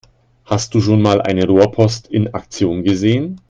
Hast 0.45 0.73
du 0.73 0.81
schon 0.81 1.03
mal 1.03 1.21
eine 1.21 1.45
Rohrpost 1.45 2.07
in 2.07 2.33
Aktion 2.33 2.81
gesehen? 2.81 3.39